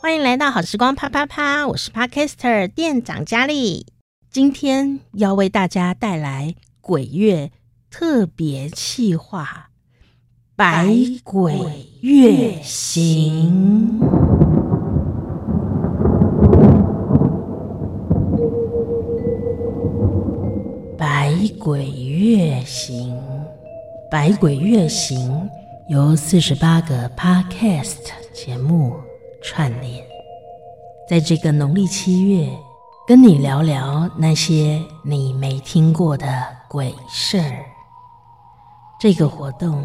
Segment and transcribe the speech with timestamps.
[0.00, 3.86] 欢迎来到好时光啪啪啪，我是 Podcaster 店长佳丽，
[4.30, 7.50] 今天要为大家带来鬼月
[7.90, 9.68] 特别企划
[10.56, 10.88] 《百
[11.24, 11.54] 鬼
[12.00, 14.00] 月行》。
[20.98, 23.16] 百鬼月行，
[24.10, 25.50] 百鬼月行
[25.88, 27.98] 由四十八个 Podcast
[28.32, 28.94] 节目
[29.42, 30.04] 串联，
[31.08, 32.48] 在这个农历七月，
[33.06, 36.26] 跟你聊聊那些你没听过的
[36.68, 37.64] 鬼事儿。
[39.00, 39.84] 这个活动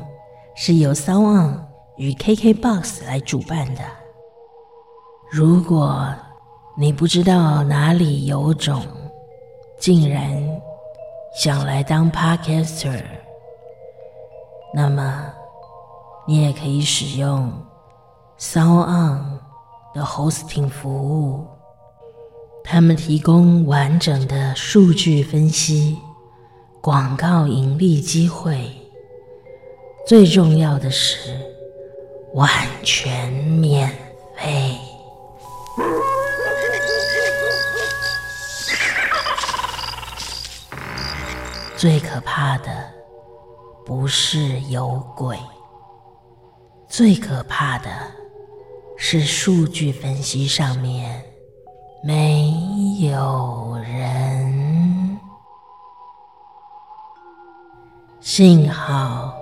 [0.56, 1.68] 是由 s o n
[1.98, 3.82] 与 KKBOX 来主办的。
[5.32, 6.08] 如果
[6.78, 8.86] 你不知道哪里有种，
[9.80, 10.32] 竟然
[11.34, 13.04] 想来当 Podcaster，
[14.74, 15.34] 那么
[16.30, 17.50] 你也可以使用
[18.38, 19.40] SoundOn
[19.94, 21.48] 的 Hosting 服务，
[22.66, 25.98] 他们提供完整的数据分析、
[26.82, 28.70] 广告盈利机会，
[30.06, 31.40] 最重要的是
[32.34, 32.52] 完
[32.84, 33.90] 全免
[34.36, 34.78] 费。
[41.78, 42.92] 最可怕的
[43.86, 45.38] 不是有鬼，
[46.88, 47.90] 最可怕的
[48.98, 51.24] 是数据分析上面
[52.04, 52.52] 没
[53.02, 55.18] 有人。
[58.20, 59.36] 幸好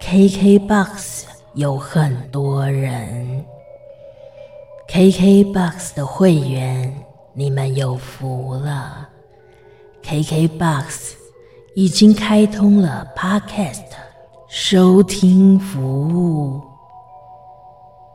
[0.00, 3.44] KKBOX 有很多人
[4.88, 7.04] ，KKBOX 的会员，
[7.34, 9.08] 你们有福了
[10.04, 11.14] ，KKBOX。
[11.76, 13.84] 已经开通了 Podcast
[14.52, 16.60] 收听服务，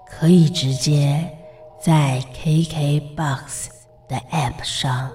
[0.06, 1.26] 可以直接
[1.80, 3.68] 在 KKBOX
[4.10, 5.10] 的 App 上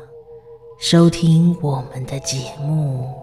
[0.81, 3.15] 收听我们的节目。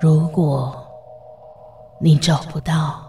[0.00, 0.84] 如果
[2.00, 3.08] 你找不到，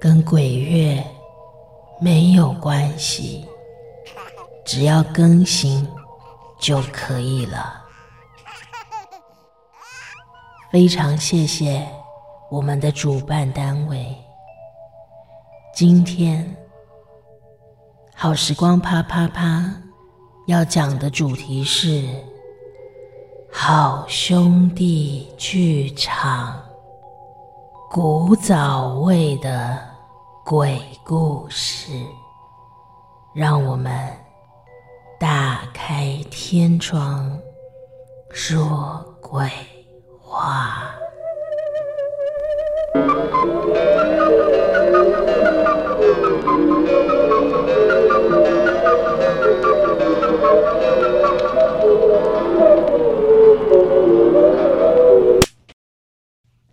[0.00, 1.00] 跟鬼月
[2.00, 3.46] 没有关系，
[4.64, 5.86] 只要更新
[6.58, 7.85] 就可以了。
[10.76, 11.88] 非常谢谢
[12.50, 14.14] 我们的主办单位。
[15.72, 16.54] 今天
[18.14, 19.74] 好时光啪啪啪
[20.46, 22.06] 要讲的主题是
[23.50, 26.62] 好兄弟剧场，
[27.90, 29.82] 古早味的
[30.44, 31.90] 鬼故事。
[33.34, 34.12] 让我们
[35.18, 37.34] 打开天窗
[38.30, 39.50] 说鬼
[40.46, 40.92] 啊。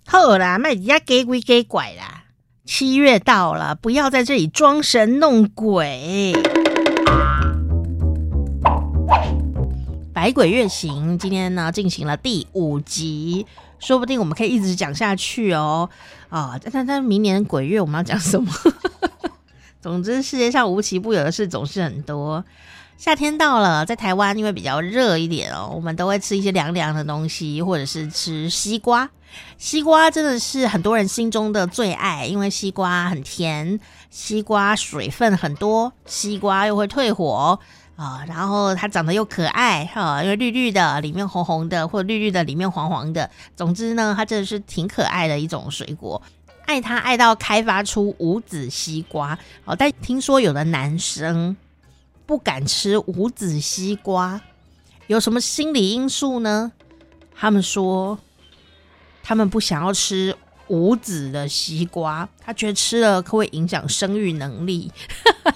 [0.06, 2.24] 好啦，卖人家假鬼假怪啦！
[2.66, 6.34] 七月到了，不要在这里装神弄鬼。
[10.24, 13.46] 百鬼月行，今天呢进行了第五集，
[13.78, 15.90] 说不定我们可以一直讲下去哦。
[16.30, 18.50] 啊、哦，但但明年鬼月我们要讲什么？
[19.84, 22.46] 总之，世界上无奇不有的事总是很多。
[22.96, 29.10] 夏天到了，在台湾因为比较热一点哦，我们都会吃一些凉凉的东西，或者是吃西瓜。
[29.58, 33.78] 西瓜真的是很多人心中的最爱，因为西瓜很甜，
[34.10, 37.60] 西瓜水分很多，西瓜又会退火。
[37.96, 43.30] 啊、然后它长得又可爱哈、哦，因为绿绿的，里面红红的，或者绿绿的，里面黄黄的。
[43.56, 46.22] 总之呢，它真的是挺可爱的一种水果。
[46.66, 51.56] 爱它爱到开发出无籽西瓜哦，但听说有的男生
[52.26, 54.42] 不敢吃无籽西瓜，
[55.08, 56.72] 有什么心理因素呢？
[57.36, 58.18] 他们说，
[59.22, 60.36] 他们不想要吃
[60.68, 64.92] 无籽的西瓜，他觉得吃了可会影响生育能力。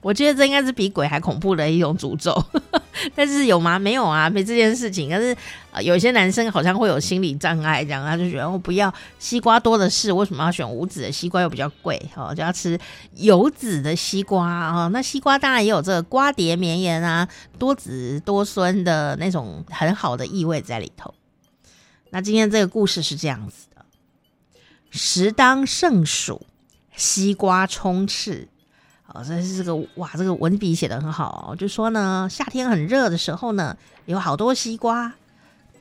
[0.00, 2.32] 我觉得这应该是比鬼还恐怖的一种诅咒，
[3.16, 3.80] 但是有吗？
[3.80, 5.10] 没有啊，没这件事情。
[5.10, 5.36] 但是
[5.72, 12.00] 呃，有些男生好像会有心理障碍，这样他就觉得我不要西瓜多的是，为什么要选无籽的西瓜又比较贵？
[12.14, 12.78] 哦，就要吃
[13.16, 14.88] 有籽的西瓜啊，哦。
[14.92, 17.28] 那西瓜当然也有这个瓜瓞绵延啊，
[17.58, 21.12] 多子多孙的那种很好的意味在里头。
[22.10, 23.84] 那今天这个故事是这样子的：
[24.90, 26.46] 时当盛暑，
[26.94, 28.46] 西瓜充斥。
[29.26, 31.54] 这是这个哇，这个文笔写的很好。
[31.58, 33.76] 就说呢，夏天很热的时候呢，
[34.06, 35.14] 有好多西瓜，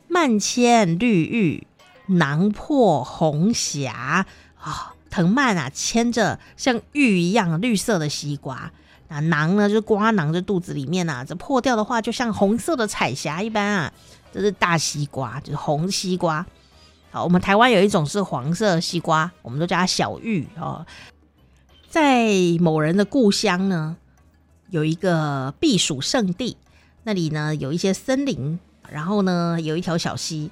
[0.08, 1.68] 蔓牵绿玉，
[2.08, 4.26] 囊破红霞
[4.60, 8.72] 啊，藤蔓啊牵着像玉一样绿色的西瓜，
[9.08, 13.94] 那囊呢就是瓜囊在肚子里面啊，这破掉的话就像红色的彩霞一般啊。
[14.34, 16.46] 这是大西瓜，就是红西瓜。
[17.10, 20.86] 好，我们台湾有一种是黄色西瓜，我们都叫它小玉哦。
[22.00, 22.28] 在
[22.60, 23.98] 某人的故乡呢，
[24.70, 26.56] 有一个避暑胜地，
[27.02, 30.52] 那里呢有一些森林，然后呢有一条小溪。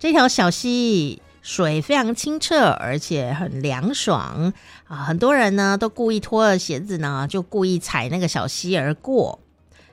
[0.00, 4.52] 这条小溪水非常清澈，而且很凉爽
[4.88, 5.04] 啊！
[5.04, 9.38] 很多人呢都故意脱了鞋子呢，就故意踩那个小溪而过，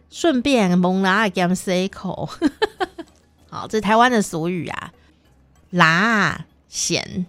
[0.09, 2.27] 顺便蒙拉甘塞口。
[3.51, 4.91] 好，这台湾的俗语啊，
[5.69, 7.27] 拉咸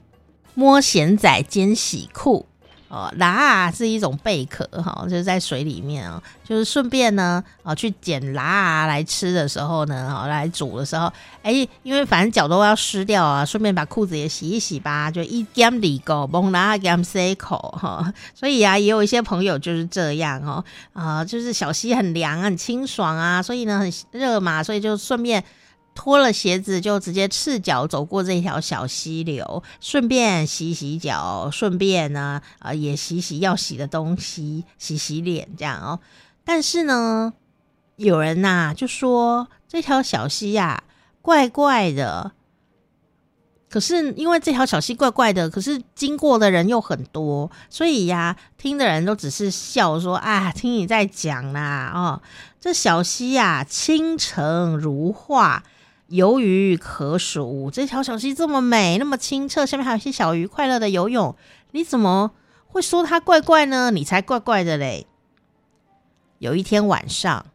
[0.55, 2.47] 摸咸仔兼洗裤。
[2.89, 11.13] 哦，拉是一种贝壳哈，就是在水里面哦，就是顺便呢，啊，去捡拉来吃的时候呢，啊，来煮的时候，
[11.43, 11.53] 哎、
[11.83, 20.65] 因为反正脚都要湿掉啊，顺便把裤子也洗一洗吧，就一兼里狗蒙拉兼塞口哈，所以啊，也有一些朋友就是这样哦，
[20.95, 25.45] 啊，就是小溪很凉很清爽啊，所以呢很热嘛，所以就顺便。
[25.99, 35.99] 脱了鞋子就直接赤脚走过这条小溪流，顺便洗洗脚，顺便呢，啊、也洗洗要洗的东西，洗洗脸这样哦。
[36.45, 37.33] 但是呢，
[37.97, 40.85] 有人呐、啊、就说这条小溪呀、啊、
[41.21, 42.31] 怪怪的。
[43.69, 52.23] 可是因为这条小溪怪怪的，可是经过的人又很多，所以呀、啊，听的人都只是笑说啊，听你在讲啦哦，
[52.61, 55.65] 这小溪呀、啊、清澄如画。
[56.09, 61.37] 游鱼可数，这条小溪这么美，那么清澈，下面还有一些小鱼快乐的游泳。
[61.73, 62.33] 你怎么
[62.67, 63.91] 会说它怪怪呢？
[63.91, 65.07] 你才怪怪的嘞！
[66.39, 67.47] 有一天晚上，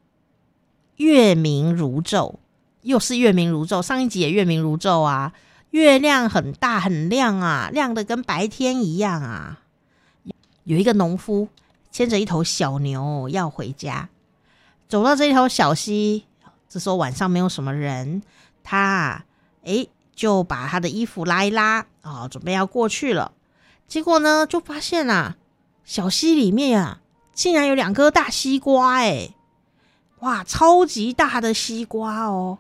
[0.98, 2.36] 月明如昼，
[2.84, 3.82] 又是月明如昼。
[3.82, 5.34] 上一集也月明如昼啊，
[5.72, 9.62] 月亮很大很亮啊，亮的跟白天一样啊。
[10.66, 11.48] 有一个农夫
[11.92, 14.10] 牵着一头小牛要回家，
[14.88, 16.26] 走到这条小溪，
[16.74, 18.24] 这时候晚上没有什么人。
[18.64, 19.26] 他啊，
[19.64, 23.32] 诶，就把他的衣服拉一拉啊，哦，准备要过去了。
[23.88, 25.36] 结果呢，就发现啊，
[25.84, 29.36] 小溪里面啊，竟然有两颗大西瓜，诶，
[30.22, 32.58] 哇，超级大的西瓜哦。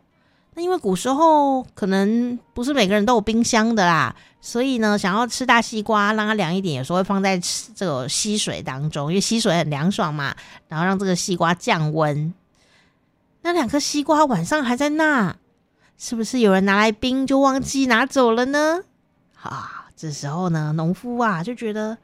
[0.54, 7.42] 那因为古时候可能不是每个人都有冰箱的啦，所以呢，想要吃大西瓜，让它凉一点，有时候会放在
[7.74, 10.36] 这个溪水当中，因为溪水很凉爽嘛，
[10.68, 12.32] 然后让这个西瓜降温。
[13.44, 15.38] 那两颗西瓜晚上还在那。
[15.96, 18.82] 是不是有人拿来冰就忘记拿走了呢？
[19.42, 22.00] 啊，这时候呢，农夫啊就觉得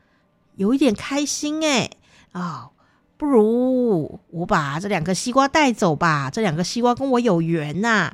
[0.55, 1.89] 有一点开心哎
[2.31, 2.69] 啊，
[3.17, 8.13] 不如我把这两个西瓜带走吧，这两个西瓜跟我有缘呐。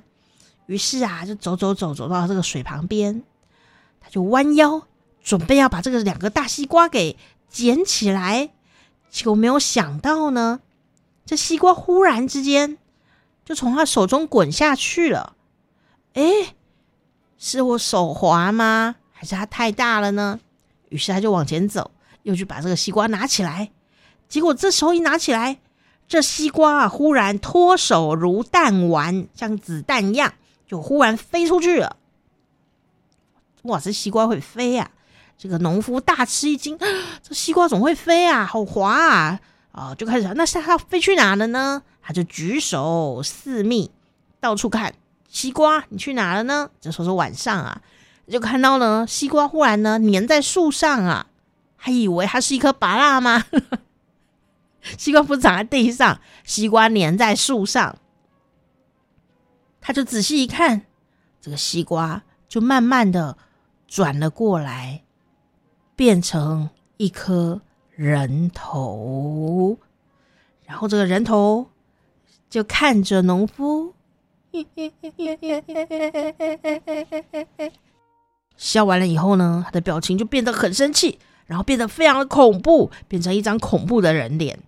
[0.65, 3.21] 于是啊，就走走走走到这个水旁边，
[3.99, 4.87] 他就弯腰
[5.21, 7.17] 准备要把这个两个大西瓜给
[7.49, 8.49] 捡起来，
[9.09, 10.61] 结果没有想到呢，
[11.25, 12.77] 这西瓜忽然之间
[13.45, 15.35] 就从他手中滚下去了。
[16.15, 16.55] 哎，
[17.37, 18.95] 是我手滑吗？
[19.11, 20.41] 还是它太大了呢？
[20.89, 21.91] 于是他就往前走，
[22.23, 23.71] 又去把这个西瓜拿起来。
[24.27, 25.59] 结果这时候一拿起来，
[26.07, 30.33] 这西瓜啊，忽然脱手如弹丸，像子弹一样，
[30.67, 31.97] 就忽然飞出去了。
[33.63, 34.91] 哇，这西瓜会飞呀！
[35.37, 36.77] 这个农夫大吃一惊，
[37.21, 38.45] 这西瓜怎么会飞啊？
[38.45, 39.39] 好滑啊！
[39.75, 41.83] 啊，就开始，那是它飞去哪了呢？
[42.01, 43.91] 他就举手四觅，
[44.39, 44.95] 到处看。
[45.27, 46.69] 西瓜，你去哪了呢？
[46.79, 47.81] 这时候是晚上啊，
[48.29, 51.27] 就看到呢，西瓜忽然呢粘在树上啊，
[51.75, 53.43] 还以为它是一颗芭蜡吗？
[54.97, 57.97] 西瓜不长在地上，西瓜粘在树上，
[59.81, 60.85] 他就仔细一看，
[61.41, 63.37] 这个西瓜就慢慢的
[63.87, 65.03] 转了过来，
[65.97, 67.61] 变成一颗
[67.95, 69.77] 人头，
[70.65, 71.67] 然后这个人头
[72.49, 73.93] 就看着农夫。
[78.57, 84.59] 笑完了以后呢，他的表情就变得很生气，然后变得非常的恐怖，变成一张恐怖的人脸。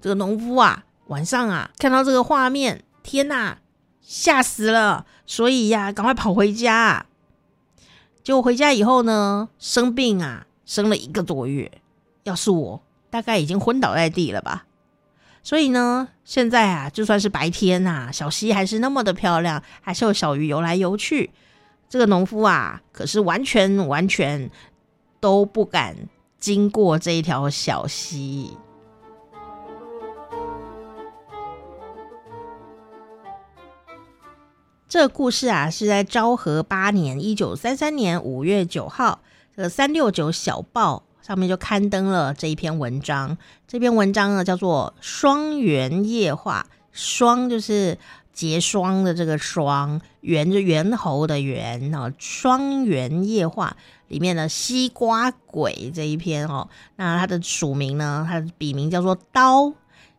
[0.00, 3.58] 这个农夫啊，晚上啊，看到这个画面，天哪，
[4.00, 5.06] 吓死了！
[5.26, 7.06] 所以呀、赶快跑回家。
[8.22, 11.70] 结果回家以后呢，生病啊，生了一个多月。
[12.24, 14.66] 要是我，大概已经昏倒在地了吧。
[15.42, 21.30] 所以呢，现在啊，就算是白天呐，小溪还是那么的漂亮，还是有小鱼游来游去。
[21.88, 24.50] 这个农夫啊，可是完全完全
[25.18, 25.96] 都不敢
[26.38, 28.56] 经过这一条小溪。
[34.88, 39.20] 这个故事啊，是在昭和八年（一九三三年）五月九号，
[39.54, 43.36] 这个三六九小报上面就刊登了这一篇文章。
[43.68, 47.98] 这篇文章呢叫做《双元夜话》，双就是
[48.32, 53.76] 结霜的这个霜，猿就猿猴的猿啊，《双元夜话》
[54.08, 59.72] 里面的西瓜鬼这一篇哦，那它的署名呢，它的笔名叫做刀。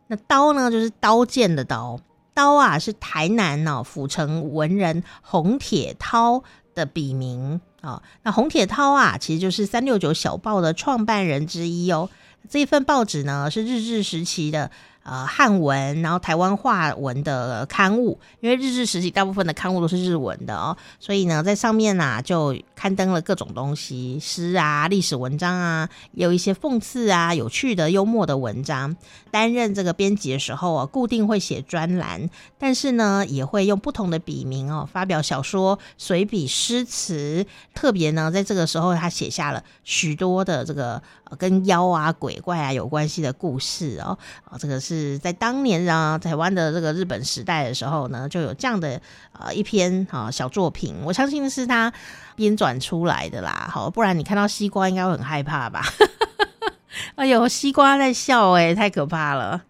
[0.07, 1.99] 那刀呢，就是刀剑的刀。
[2.35, 8.03] 刀啊，是台南哦府城文人洪铁涛的笔名啊、哦。
[8.23, 12.09] 那洪铁涛啊，其实就是三六九小报的创办人之一哦。
[12.49, 14.71] 这一份报纸呢，是日治时期的。
[15.03, 28.95] 呃，汉文，然后台湾话文的刊物，因为日治时期大部分的刊物都是日文的哦，所以呢，在上面呢、就刊登了各种东西，诗啊、历史文章啊，有一些讽刺啊、有趣的、幽默的文章。
[29.29, 37.45] 担任这个编辑的时候啊，固定会写专栏，但是呢，也会用不同的笔名哦，发表小说、随笔、诗词。
[37.73, 41.01] 特别呢，在这个时候，他写下了许多的这个
[41.37, 44.17] 跟妖啊、鬼怪啊有关系的故事哦，
[44.49, 45.17] 哦，这个是。
[45.19, 48.99] 在当年啊，台湾的这个日本时代的时候呢，就有这样的
[49.31, 51.91] 呃一篇啊小作品，我相信是他
[52.35, 53.69] 编纂出来的啦。
[53.71, 55.83] 好，不然你看到西瓜应该会很害怕吧？
[57.15, 59.63] 哎呦，西瓜在笑哎、太可怕了！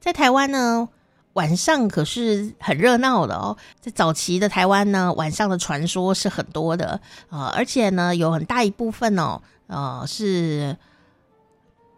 [0.00, 0.88] 在台湾呢，
[1.34, 3.56] 晚上可是很热闹的哦。
[3.80, 10.76] 在早期的台湾呢，晚上的传说是很多的啊、而且呢，有很大一部分哦，呃是。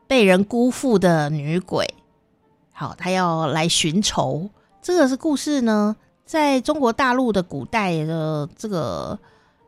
[0.08, 1.84] 被人辜负的女鬼，
[2.72, 4.48] 好，她要来寻仇。
[4.80, 9.18] 这个是故事呢，在中国大陆的古代的这个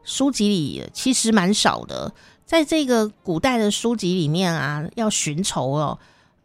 [0.04, 2.12] 书籍里，其实蛮少的。
[2.46, 5.98] 在这个古代的书籍里面啊，要寻仇哦，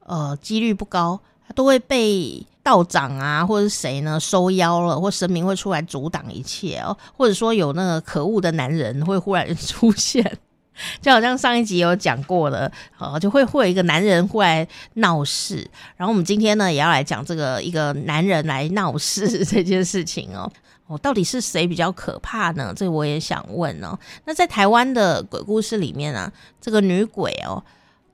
[0.07, 1.19] 呃，几率不高，
[1.53, 10.39] 都会被道长啊，或者是谁呢收妖了，或神明会出来阻挡一切哦，或者说有那个可恶的男人会忽然 出现。
[11.01, 20.51] 就好像上一集有讲过的，呃，就会会有一个男人会来闹事，然后我们今天呢也要来讲这个一个男人来闹事这件事情哦，
[20.87, 22.73] 哦，到底是谁比较可怕呢？
[22.75, 23.97] 这我也想问哦。
[24.25, 27.63] 那在台湾的鬼故事里面啊，这个女鬼哦，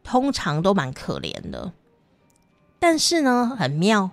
[0.03, 1.71] 通常都蛮可怜的，
[2.79, 4.11] 但是呢很妙，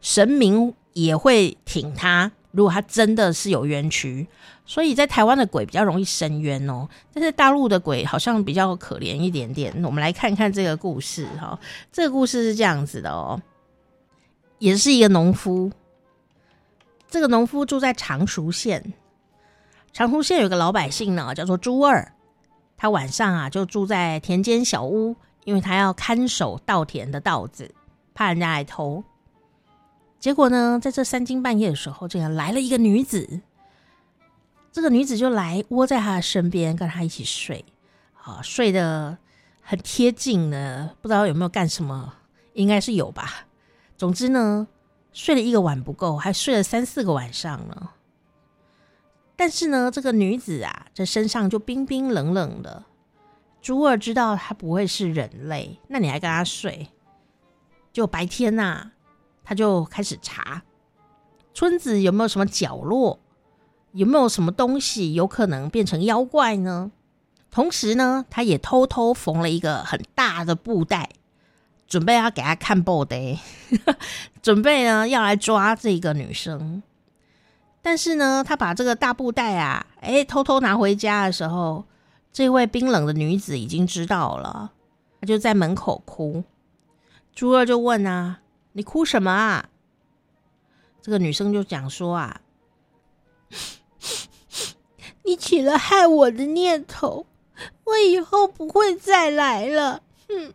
[0.00, 4.26] 神明也会挺她，如果他真的是有冤屈。
[4.66, 9.72] 所以在台湾的鬼比较容易伸冤哦，但是大陆的鬼好像比较可怜一点点。
[9.84, 11.56] 我们来看看这个故事哈，
[11.92, 13.40] 这个故事是这样子的哦，
[14.58, 15.70] 也是一个农夫。
[17.08, 18.92] 这个农夫住在常熟县，
[19.92, 22.12] 常熟县有个老百姓呢，叫做朱二，
[22.76, 27.72] 他晚上啊就住在田间小屋，因为他要看守稻田的稻子，
[28.12, 29.02] 怕人家来偷。
[30.18, 33.40] 结果呢，在这三更半夜的时候，竟然来了一个女子。
[34.72, 37.64] 这个女子就来窝在他的身边，跟他一起睡，
[38.22, 39.16] 啊，睡得
[39.62, 40.90] 很贴近呢。
[41.00, 42.14] 不知道有没有干什么，
[42.52, 43.46] 应该是有吧。
[43.96, 44.68] 总之呢，
[45.12, 47.90] 睡了一个晚不够，还睡了三四个晚上呢。
[49.36, 52.84] 但是呢，这个女子啊，这身上就冰冰冷冷的。
[53.62, 56.88] 朱二知道她不会是人类，那你还跟她睡？
[57.92, 58.92] 就白天呐、啊，
[59.48, 60.62] 他就开始查
[61.54, 63.18] 村子有没有什么角落。
[63.92, 66.92] 有没有什么东西有可能变成妖怪呢？
[67.50, 71.08] 同时呢，他也偷偷缝了一个很大的布袋，
[71.88, 73.16] 准备要给他看报的，
[74.42, 76.82] 准备呢要来抓这个女生。
[77.80, 81.86] 但是呢，他把这个大布袋啊，哎，偷偷拿回家的时候，
[82.30, 84.72] 这位冰冷的女子已经知道了，
[85.18, 86.44] 她就在门口哭。
[87.34, 88.40] 朱二就问啊
[88.78, 89.68] ：“你哭什么啊？”
[91.02, 92.40] 这个女生就讲说啊。
[95.24, 97.26] 你起了害我的念头，
[97.84, 100.02] 我以后不会再来了。
[100.28, 100.54] 哼！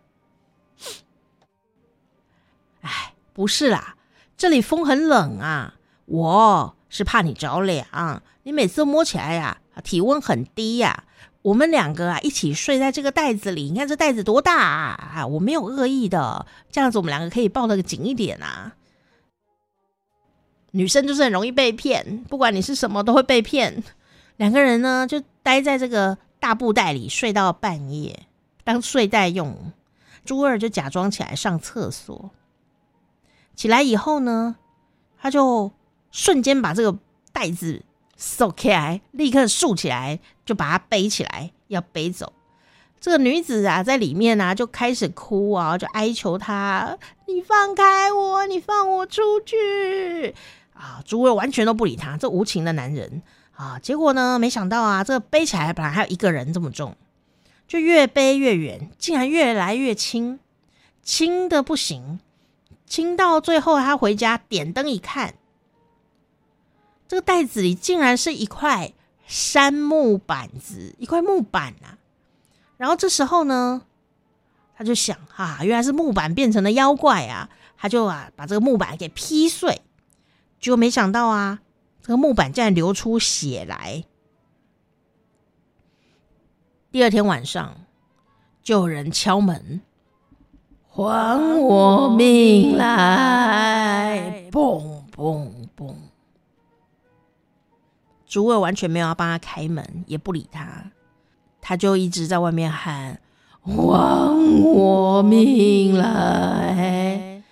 [2.82, 3.98] 哎，不是啦，
[4.38, 5.76] 这里风很冷啊，
[6.06, 8.24] 我是怕你着凉。
[8.44, 11.04] 你每次摸起来呀，体温很低呀。
[11.44, 15.28] 我们两个啊，一起睡在这个袋子里，你看这袋子多大啊！
[15.28, 18.74] 我没有恶意的，这样子我们两个可以抱得紧一点啊。
[20.72, 23.84] 女生就是很容易被骗，不管你是什么，都会被骗。
[24.38, 28.26] 两个人呢，就待在这个大布袋里睡到半夜，
[28.64, 29.74] 当睡袋用。
[30.26, 32.32] 朱二就假装起来上厕所，
[33.54, 34.56] 起来以后呢，
[35.18, 35.70] 他就
[36.10, 36.98] 瞬间把这个
[37.34, 37.84] 袋子
[38.18, 42.34] 收起来，立刻竖起来，就把它背起来，要背走。
[43.02, 50.34] 这个女子啊，在里面啊，就开始哭啊，就哀求他：“你放开我，你放我出去！”
[50.74, 53.22] 啊，诸位完全都不理他，这无情的男人。
[53.56, 56.96] 啊，结果呢，没想到啊，这个背起来本来还有一个人这么重，
[57.68, 60.40] 就越背越远，竟然越来越轻，
[61.04, 62.20] 轻的不行，
[62.88, 65.36] 轻到最后他回家点灯一看，
[67.14, 68.92] 这个袋子里竟然是一块
[69.28, 72.02] 杉木板子，一块木板啊。
[72.76, 73.84] 然后这时候呢，
[74.76, 79.84] 他就想啊，原来是木板变成了妖怪啊，他就啊把这个木板给劈碎，
[80.60, 81.60] 结果没想到啊。
[82.02, 84.06] 这个木板竟然流出血来。
[86.92, 87.76] 第二天晚上，
[88.64, 89.82] 就有人敲门，
[90.90, 94.50] 还我命来！
[94.52, 95.63] 嘣嘣
[98.34, 98.44] 嘣！
[98.44, 100.92] 竹儿完全没有要帮他开门，也不理他，
[101.62, 103.20] 他就一直在外面喊
[103.62, 103.72] ：“还
[104.64, 107.44] 我命来！”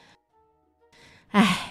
[1.30, 1.68] 哎。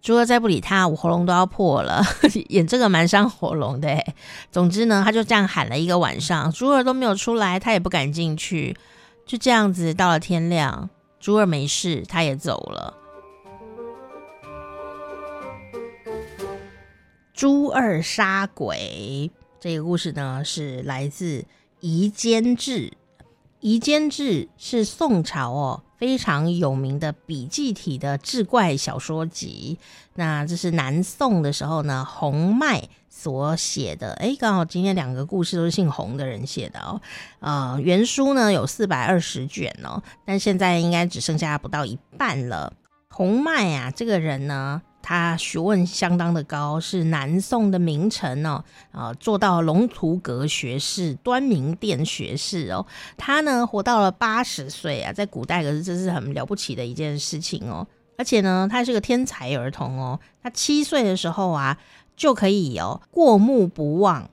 [0.00, 2.02] 竹儿再不理他，我喉咙都要破了。
[2.48, 4.04] 演这个蛮伤喉咙的。
[4.50, 8.76] 总之呢，他就这样喊了一个晚上，竹儿都没有出来，他也不敢进去。
[9.24, 12.94] 就这样子到了天亮，竹儿没事，他也走了。
[17.34, 21.40] 朱二杀鬼这个故事呢，是来自
[21.80, 22.88] 《夷坚志》。
[23.60, 25.82] 《夷坚志》是宋朝哦。
[25.96, 29.78] 非常有名的笔记体的志怪小说集，
[30.14, 34.12] 那这是南宋的时候呢，洪迈所写的。
[34.14, 37.00] 诶，刚好今天两个故事都是姓洪的人写的哦。
[37.38, 42.72] 呃，原书呢有四百二十卷哦，但现在应该只剩下不到一半了。
[43.08, 44.82] 洪迈啊，这个人呢。
[45.02, 52.86] 他学问相当的高，是南宋的名臣哦，啊，做到龙图阁学士、端明殿学士哦。
[53.16, 57.86] 他呢，活到了八十岁啊，在古代可是这是很了不起的一件事情哦。
[58.16, 60.20] 而且呢，他是个天才儿童哦。
[60.42, 61.76] 他七岁的时候啊，
[62.16, 64.30] 就可以哦过目不忘。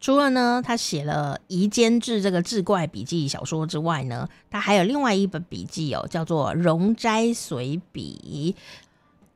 [0.00, 8.54] 除了呢，他写了《夷坚志》这个志怪笔记小说之外呢，他还有另外一本笔记哦，叫做《容斋随笔》。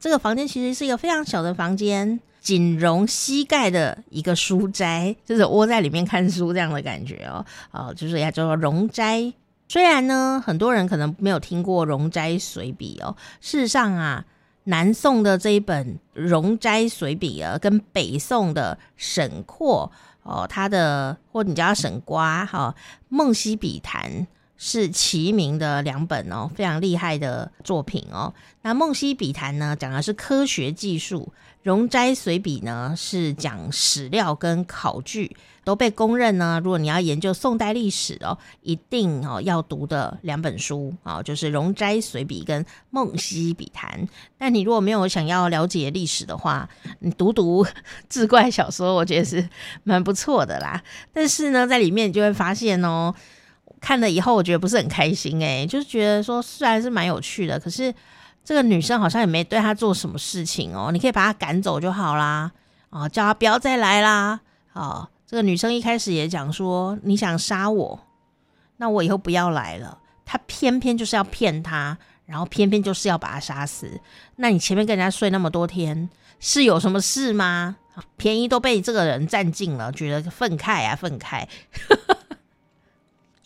[0.01, 7.45] 这个房间其实是一个非常小的房间，仅容膝盖的一个书斋，就是窝在里面看书这样的感觉哦。
[7.73, 9.33] 哦，就是要叫做容斋。
[9.69, 13.17] 虽然呢，很多人可能没有听过《容斋随笔》哦。
[13.41, 14.25] 事实上啊，
[14.65, 19.91] 南宋的这一本《容斋随笔》啊，跟北宋的沈括
[20.23, 22.75] 哦，他的或你叫他沈瓜哈，
[23.09, 24.11] 《梦溪笔谈》。
[24.59, 28.35] 是齐名的两本哦，非常厉害的作品哦。
[28.63, 31.21] 那《梦溪笔谈》呢，讲的是科学技术；
[31.63, 36.61] 《容斋随笔》呢，是讲史料跟考据，都被公认呢。
[36.63, 43.89] 如果你要研究宋代历史哦，一定哦要读的两本书啊，就是《容斋随笔》跟《梦溪笔谈》。
[44.37, 46.69] 但你如果没有想要了解历史的话，
[46.99, 47.65] 你读读
[48.09, 49.49] 志怪小说，我觉得是
[49.85, 50.83] 蛮不错的啦。
[51.13, 53.15] 但是呢，在里面你就会发现哦。
[53.81, 57.95] 看了以后，我觉得不是很开心诶，就是觉得说虽然是蛮有趣的，可是
[58.45, 60.91] 这个女生好像也没对他做什么事情哦。
[60.93, 62.51] 你可以把他赶走就好啦，
[62.91, 64.41] 啊，叫他不要再来啦。
[64.73, 68.01] 啊，这个女生一开始也讲说你想杀我，
[68.79, 69.99] 那我以后不要来了。
[70.25, 74.01] 他偏偏就是要骗他，然后偏偏就是要把他杀死。
[74.37, 77.77] 那你前面跟人家睡那么多天，是有什么事吗？
[78.17, 81.45] 便宜都被这个人占尽了，觉得愤慨啊，愤慨。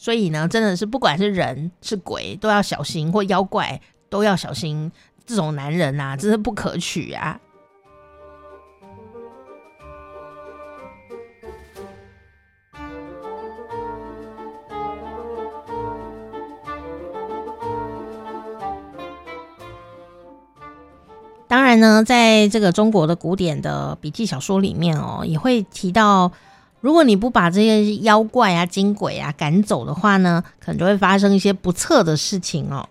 [0.02, 4.90] 所以呢，真的是不管是人是鬼都要小心，或妖怪都要小心。
[5.24, 7.38] 这种男人、啊，真是不可取啊！
[21.46, 26.32] 当然呢，在这个中国的古典的笔记小说里面哦，也会提到。
[26.82, 32.86] 如果你不把这些妖怪啊、精鬼啊赶走的话呢，可能就会发生一些不测的事情哦。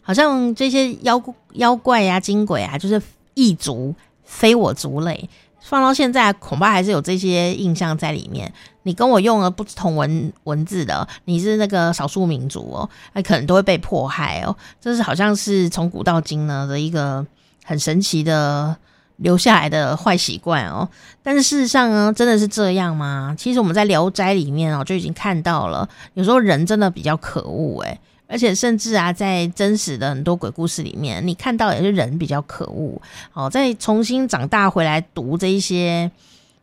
[0.00, 1.22] 好像这些妖
[1.52, 3.00] 妖怪啊、精鬼啊，就是
[3.34, 5.28] 异族，非我族类。
[5.60, 8.50] 放到现在，恐怕还是有这些印象在里面。
[8.84, 14.56] 你跟我用了不同文文字的，你是那个少数民族哦，那可能都会被迫害哦。
[14.80, 17.24] 这是好像是从古到今呢的一个
[17.62, 18.74] 很神奇的。
[19.20, 20.88] 留下来的坏习惯哦，
[21.22, 23.34] 但是事实上呢，真的是这样吗？
[23.38, 33.00] 其实我们在《聊斋》里面哦，就已经看到了，有时候人真的比较可恶诶，而且甚至啊，在真实的很多鬼故事里面，你看到也是人比较可恶。
[33.30, 36.10] 好，在重新长大回来读这一些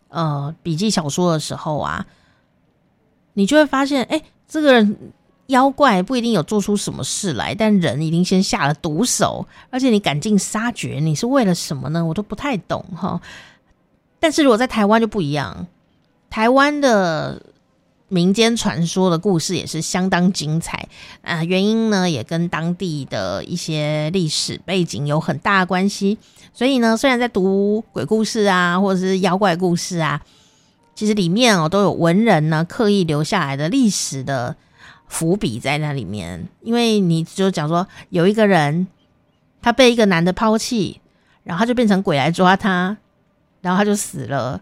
[0.09, 2.05] 呃笔记小说的时候啊，
[3.33, 4.95] 你就会发现，哎，这个人。
[5.47, 12.05] 妖怪不一定有做出什么事来，但人一定先下了毒手，而且你赶尽杀绝，你是为了什么呢？
[12.05, 13.21] 我都不太懂哈。
[14.19, 15.67] 但是如果在台湾就不一样，
[16.29, 17.41] 台湾的
[18.09, 20.89] 民间传说的故事也是相当精彩
[21.21, 21.43] 啊。
[21.43, 26.17] 原因呢，也跟当地的一些历史背景有很大的关系。
[26.53, 30.21] 所以呢，虽然在读鬼故事啊，或者是妖怪故事啊，
[30.95, 34.55] 其实里面哦都有文人呢刻意留下来的历史的
[35.07, 36.47] 伏笔在那里面。
[36.61, 38.87] 因为你就讲说有一个人，
[39.61, 41.01] 他被一个男的抛弃，
[41.43, 42.97] 然后他就变成鬼来抓他。
[43.59, 44.61] 然后他就死了，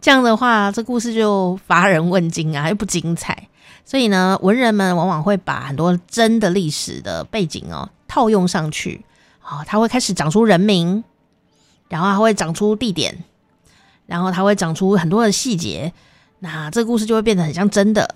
[0.00, 3.48] 这样的话，这故事就乏人问津啊，又不精彩。
[3.84, 9.04] 所以呢，文人们往往会把很多真的历史的背景哦套用上去，
[9.42, 11.02] 哦，他会开始长出人名，
[11.88, 13.24] 然后他会长出地点，
[14.06, 15.92] 然后他会长出很多的细节，
[16.38, 18.14] 那这故事就会变得很像真的，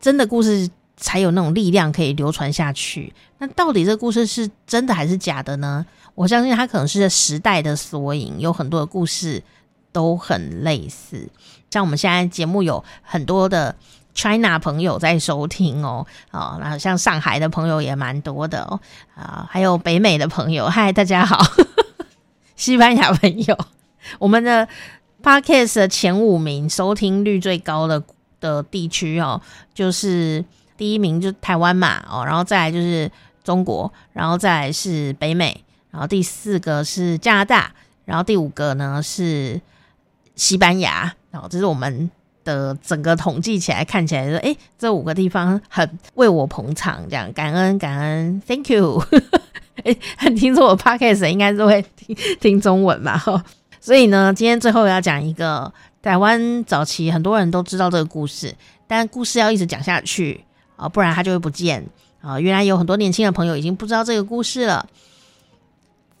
[0.00, 0.68] 真的故事
[1.02, 3.12] 才有那种力量可以流传下去。
[3.38, 5.84] 那到底这个故事是真的还是假的呢？
[6.14, 9.42] 我相信它可能是时代的缩影，有很多的故事
[9.90, 11.28] 都很类似。
[11.70, 13.74] 像我们现在节目有很多的
[14.14, 18.78] China 朋友在收听哦，啊，那像上海的朋友也蛮多的哦，
[19.14, 21.42] 啊，还有北美的朋友，嗨，大家好，
[22.54, 23.58] 西班牙朋友，
[24.18, 24.68] 我们的
[25.22, 28.02] Podcast 的前五名收听率最高的
[28.38, 29.40] 的地区哦，
[29.72, 30.44] 就是
[30.82, 33.08] 第一名就台湾嘛，哦，然后再来就是
[33.44, 35.62] 中国，然后再来是北美。
[35.92, 37.72] 然后第四个是加拿大，
[38.04, 39.60] 然后第五个呢是
[40.34, 41.14] 西班牙。
[41.30, 42.10] 然后这是我们
[42.42, 49.00] 的整个统计起来看起来说，哎，这五个地方很为我捧场，这样感恩感恩，Thank you。
[49.84, 49.94] 哎，
[50.34, 53.44] 听说我 Podcast 应该是会听听中文嘛，哈。
[53.80, 58.52] 所以呢，今天最后要讲一个台湾早期很多人都知道这个故事，
[58.88, 60.44] 但故事要一直讲下去
[60.82, 61.86] 啊，不然他就会不见
[62.20, 62.40] 啊。
[62.40, 64.88] 原来有很多年轻的朋友已经不知道这个故事了。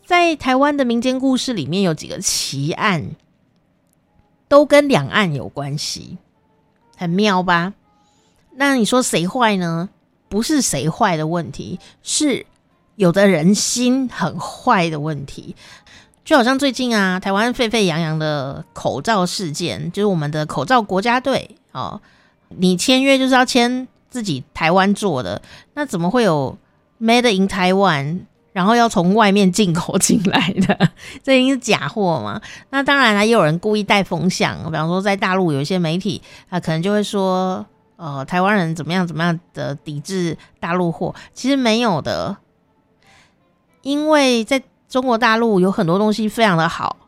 [0.06, 3.10] 在台湾的民间故事里面，有几个奇案，
[4.48, 6.18] 都跟两岸有关系，
[6.96, 7.74] 很妙吧？
[8.54, 9.88] 那你说谁坏呢？
[10.28, 12.46] 不是谁坏的问题，是
[12.96, 15.56] 有的人心很坏的问题。
[16.24, 22.00] 就好像最近啊，台湾沸沸扬扬的口罩事件，就是我们的口罩国家队哦，
[22.48, 25.40] 你签约就是要签自己台湾做的，
[25.72, 26.58] 那怎么会有
[27.00, 28.20] Made in Taiwan？
[28.52, 30.90] 然后要从外面进口进来的，
[31.24, 32.38] 这一定是假货嘛？
[32.68, 36.20] 那当然了，也有人故意带风向，比方说在大陆有一些媒体
[36.50, 37.64] 啊，可能就会说，
[37.96, 42.36] 呃，台湾人怎么样怎么样的抵制大陆货，其实没有的，
[43.80, 46.98] 因为在中国大陆有很多东西非常的好，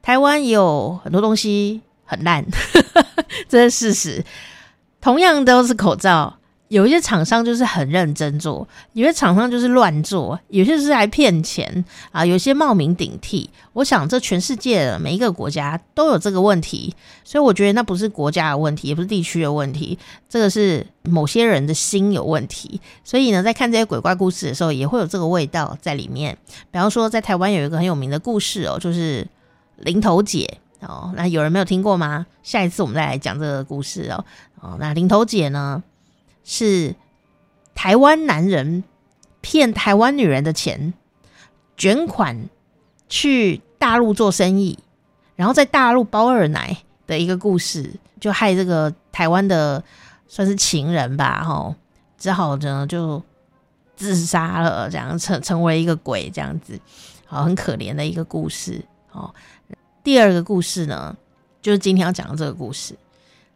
[0.00, 2.42] 台湾也有很多东西很烂，
[3.50, 4.24] 这是事实。
[5.04, 6.34] 同样都是口罩。
[6.68, 13.48] 有一些厂商就是很认真做，有些厂商就是乱做，有些是来骗钱啊，有些冒名顶替。
[13.74, 22.80] 我想这全世界的每一个国家都有这个问题，所以我觉得那不是国家的问题，也不是地区的问题，这个是某些人的心有问题。
[23.04, 26.36] 所以呢，在看这些鬼怪故事的时候，也会有这个味道在里面。
[26.70, 29.24] 比方说，在台湾有一个很有名的故事哦，就是
[29.76, 30.48] 林头姐
[30.80, 32.24] 哦，那有人没有听过吗？
[32.42, 34.24] 下一次我们再来讲这个故事哦。
[34.64, 35.82] 哦，那林头姐呢？
[36.42, 36.94] 是
[37.74, 38.84] 台湾男人
[39.40, 40.92] 骗台湾女人的钱，
[41.76, 42.48] 卷款
[43.08, 44.78] 去大陆做生意，
[45.36, 49.82] 然后在大陆包二奶的一个故事，就害这个台湾的
[50.28, 51.74] 算是情人吧，吼，
[52.18, 53.22] 只好呢就
[53.96, 56.78] 自杀了，这样成成为一个鬼这样子，
[57.26, 58.84] 好，很可怜的一个故事。
[59.12, 59.34] 哦，
[60.02, 61.16] 第二个故事呢，
[61.62, 62.94] 就是今天要讲的这个故事，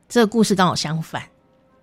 [0.08, 1.22] 这个故事刚好相反。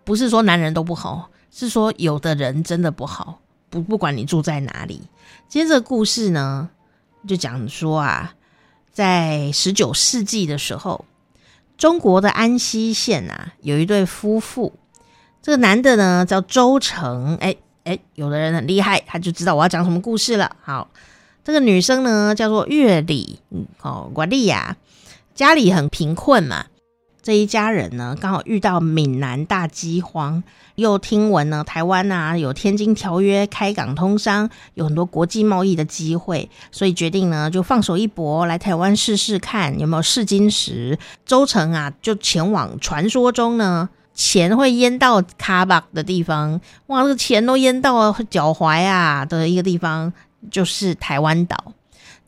[0.04, 3.40] 不是说男人都不好，是说有的人真的不好。
[3.70, 5.02] 不，不管你住在哪里。
[5.48, 6.70] 今天这个故事呢，
[7.28, 8.34] 就讲说啊，
[8.92, 11.06] 在十九世纪的时候，
[11.78, 14.74] 中国的安溪县啊，有一对夫妇。
[15.42, 20.56] 这个男的呢叫周成，哎哎，有的人很厉害，他就知道我要讲什么故事了。
[20.64, 20.90] 好，
[21.44, 24.78] 这个女生呢叫做月里，嗯，哦，管丽雅，
[25.34, 26.66] 家里很贫困嘛。
[27.26, 30.44] 这一家人呢，刚好遇到闽南大饥荒，
[30.76, 41.00] 又听闻呢，台湾啊有天津条约开港通商，有很多国际贸易的机会，所以决定呢就放手一搏，来台湾试试看有没有试金石。
[41.26, 50.14] 周成啊就前往传说中呢钱会淹到卡巴的地方，哇，这个钱都淹到脚踝啊的一个地方，
[50.52, 51.74] 就是台湾岛。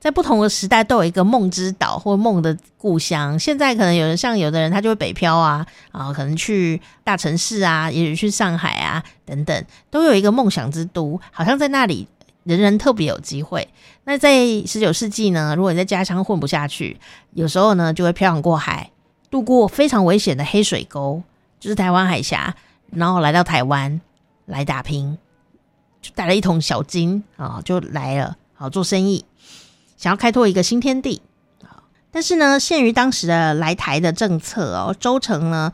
[0.08, 3.38] 在不同的时代都有一个梦之岛或梦的故乡。
[3.38, 12.08] 现在可能有人像有的人，他就会北漂啊，啊，可能去大城市啊，也许去上海啊等等，都有一个梦想之都，好像在那里
[12.46, 13.67] 人人特别有机会。
[14.06, 16.98] 那在十九世纪呢，如果你在家乡混不下去，
[17.34, 18.89] 有时候呢就会漂洋过海，
[19.30, 21.22] 渡过非常危险的黑水沟，
[21.60, 22.56] 就是台湾海峡，
[22.91, 24.00] 然后来到台湾
[24.46, 25.17] 来打拼，
[26.02, 29.26] 就带了一桶小金啊，就来了，好做生意，
[29.98, 31.22] 想要开拓一个新天地。
[32.10, 35.72] 但是呢，限于当时的来台的政策哦，周成呢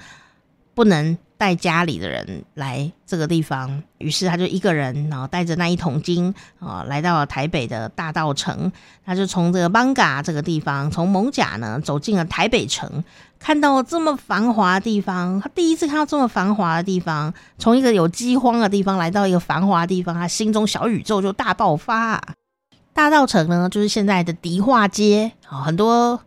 [0.74, 8.72] 不能带家里的人来这个地方，于是他就一个人，然后带着那一桶金啊，来到了台北的大稻城。
[9.06, 13.04] 他就从这个邦嘎这个地方，从蒙甲呢走进了台北城，
[13.40, 22.22] 看到这么繁华的地方，他第一次看到这么繁华的地方，从一个有饥荒的地方来到一个繁华的地方，他心中小宇宙就大爆发。
[22.93, 26.19] 大道城呢，就是现在的迪化街啊，很多。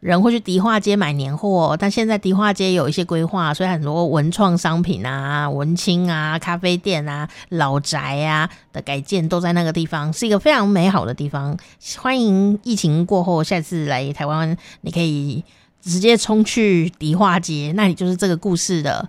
[0.00, 11.56] 人会去迪化街买年货，但现在迪化街有一些规划，所以很多文创商品啊、文青啊、咖啡店啊、老宅啊的改建都在那个地方，是一个非常美好的地方。
[11.96, 15.42] 欢迎疫情过后下次来台湾，你可以
[15.80, 19.08] 直接冲去迪化街，那里就是这个故事的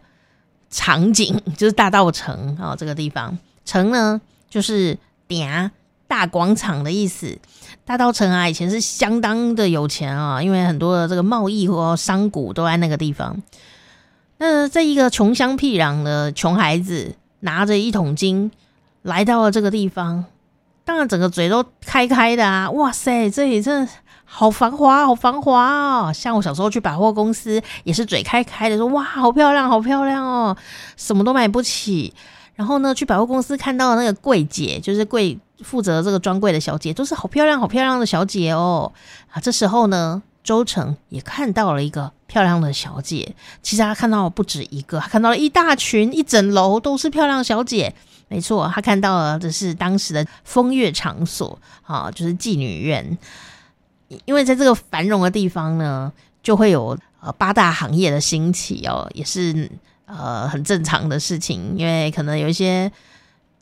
[0.69, 3.38] 场景，就是大道城啊、哦、这个地方。
[3.65, 4.97] 城呢，就是
[5.28, 5.69] 嗲
[6.08, 7.38] 大广场的意思。
[7.84, 13.41] 大稻埕啊，以前是相当的有钱啊，因为很多的这个贸易或商贾都在那个地方。
[14.38, 18.52] 那这一个穷乡僻壤的穷孩子，拿着一桶金
[19.04, 20.26] 来到了这个地方，
[20.84, 22.72] 当然整个嘴都开开的啊！
[22.72, 23.91] 哇塞，这里真的
[24.24, 26.12] 好繁华，好繁华哦！
[26.12, 30.58] 像我小时候去百货公司，也是嘴开开的说，哇，好漂亮，好漂亮哦，
[30.98, 32.13] 什么都买不起。
[32.56, 35.38] 然后呢，去百货公司看到那个柜姐，就是柜。
[35.63, 38.91] 负责这个专柜的小姐都是好漂亮、好漂亮的小姐哦。
[39.32, 43.36] 啊，这时候呢，周成也看到了一个漂亮的小姐。
[43.63, 47.94] 其实他看到了不止一个，他看到了一大群、一整楼都是漂亮小姐。
[48.28, 53.18] 没错，他看到了这是当时的风月场所啊，就是妓女院。
[54.26, 56.12] 因为在这个繁荣的地方呢，
[56.44, 59.72] 就会有呃八大行业的兴起哦，也是
[60.06, 61.76] 呃很正常的事情。
[61.78, 62.91] 因为可能有一些。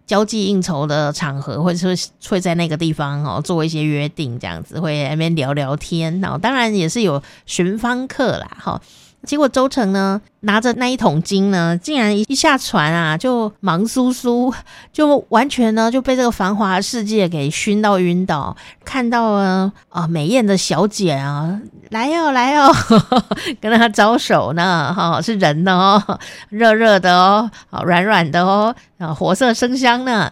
[0.06, 6.20] 交际应酬的场合，或者是会在那个地方哦做一些约定，这样子会那边聊聊天。
[6.22, 8.82] 然后当然也是有寻方客啦，哈。
[9.26, 14.54] 结果周成呢，拿着那一桶金呢，竟然一下船啊，就忙苏苏，
[14.92, 18.56] 就完全呢就被这个繁华世界给熏到晕倒。
[18.84, 21.58] 看到了啊，美艳的小姐啊，
[21.90, 23.24] 来哟、哦、来哟、哦，
[23.62, 27.50] 跟他招手呢，哈，是人哦，热热的哦，
[27.86, 30.32] 软软的哦，啊，活色生香呢。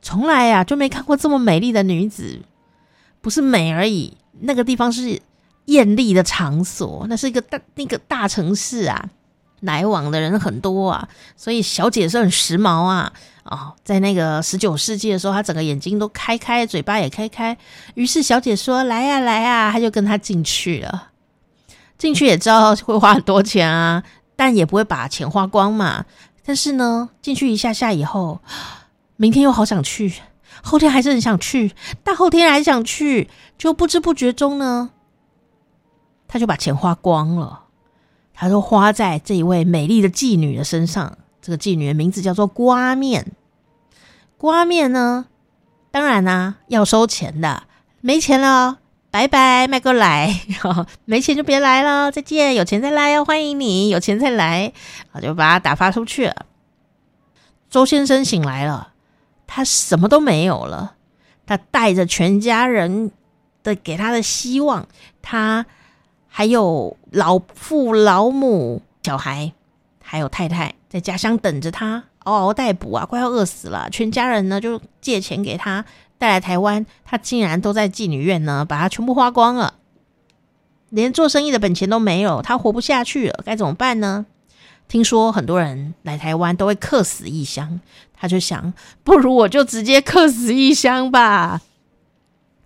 [0.00, 2.38] 从来呀、就没看过这么美丽的女子，
[3.20, 5.20] 不是美而已，那个地方是。
[5.68, 9.08] 艳丽的场所，那是一个大那个大城市啊，
[9.60, 13.12] 来往的人很多啊，所以小姐是很时髦啊。
[13.44, 17.56] 哦，在那个十九世纪的时候，她整个眼睛都开开，嘴巴也开开。
[17.94, 21.08] 于是小姐说：“来呀，来呀！”她就跟他进去了。
[21.96, 24.02] 进去也知道会花很多钱啊，
[24.36, 26.04] 但也不会把钱花光嘛。
[26.44, 28.40] 但是呢，进去一下下以后，
[29.16, 30.12] 明天又好想去，
[30.62, 31.72] 后天还是很想去，
[32.04, 34.90] 大后天还想去，就不知不觉中呢。
[36.28, 37.64] 他就把钱花光了，
[38.34, 41.16] 他说花在这一位美丽的妓女的身上。
[41.40, 43.32] 这个妓女的名字叫做瓜面。
[44.36, 45.26] 瓜面呢，
[45.90, 47.62] 当然啦、要收钱的。
[48.02, 48.78] 没钱了，
[49.10, 50.42] 拜拜，卖过来。
[51.06, 52.54] 没钱就别来了，再见。
[52.54, 53.88] 有钱再来哦，欢迎你。
[53.88, 54.72] 有钱再来，
[55.12, 56.44] 我就把他打发出去了。
[57.70, 58.92] 周先生醒来了，
[59.46, 60.96] 他什么都没有了。
[61.46, 63.10] 他带着全家人
[63.62, 64.86] 的给他的希望，
[65.22, 65.64] 他。
[66.38, 69.52] 还有老父老母、小孩，
[70.00, 73.90] 还有太太，在家乡等着他，嗷嗷待哺啊，快要饿死了。
[73.90, 75.84] 全家人呢就借钱给他
[76.16, 79.74] 带来台湾，他竟然都在妓女院呢，把他全部花光了，
[80.90, 84.24] 连做生意的本钱都没有，他活不下去了，该怎么办呢？
[84.86, 87.80] 听说很多人来台湾都会客死异乡，
[88.14, 88.72] 他就想，
[89.02, 91.62] 不如我就直接客死异乡吧。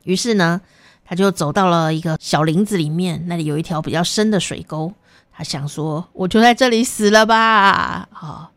[0.05, 0.61] 于是呢。
[1.05, 4.93] 他就走到了一个小林子里面，那里有一条比较深的水沟。
[5.33, 8.51] 他想说：“我就在这里死了吧。”啊，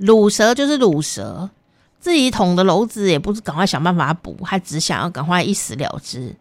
[0.00, 1.50] 卤蛇就是卤蛇，
[2.00, 6.34] 自己捅的篓子也不是赶快想办法补，他只想要赶快一死了之。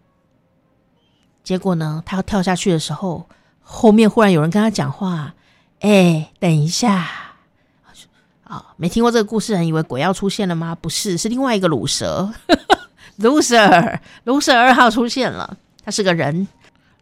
[1.43, 3.27] 结果呢，他要跳下去的时候，
[3.61, 5.33] 后面忽然有人跟他讲话
[5.81, 7.07] ：“哎，等一下！”
[8.45, 10.75] 啊，没听过这个故事的人以为鬼要出现了吗？
[10.79, 12.31] 不是，是另外一个卤蛇。
[13.19, 16.47] Loser，Loser 二号出现了，他是个人。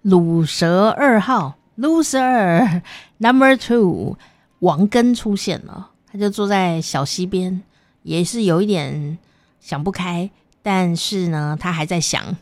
[0.04, 2.82] 鲁蛇二号，Loser
[3.20, 4.18] Number Two，
[4.60, 7.62] 王根出现了，他就坐在小溪边，
[8.04, 9.18] 也是有一点
[9.62, 10.30] 想不开，
[10.62, 12.36] 但是呢，他还在想，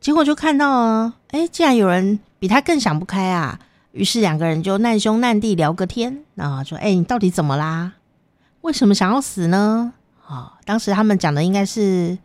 [0.00, 3.60] 结果就看到啊，哎，竟然有人比他更想不开啊！
[3.92, 7.92] 于是两个人就难兄难弟聊个天啊，说：“哎，你到底怎么啦？
[8.60, 9.92] 为什么想要死呢？”
[10.26, 12.18] 啊，当时他们讲的应该是